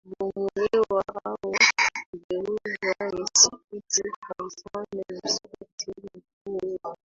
[0.00, 1.38] kubomolewa au
[2.10, 6.96] kugeuzwa misikiti Kwa mfano msikiti mkuu wa